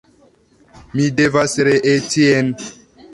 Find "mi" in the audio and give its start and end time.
0.95-1.05